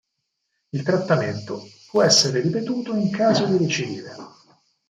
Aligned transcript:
Il 0.69 0.81
trattamento 0.81 1.61
può 1.91 2.01
essere 2.01 2.41
ripetuto 2.41 2.95
in 2.95 3.11
caso 3.11 3.45
di 3.45 3.55
recidive. 3.57 4.15